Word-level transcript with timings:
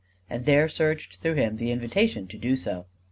and 0.31 0.45
there 0.45 0.67
surged 0.67 1.17
through 1.21 1.35
him 1.35 1.57
the 1.57 1.69
invitation 1.69 2.25
to 2.25 2.35
do 2.39 2.55
so. 2.55 2.87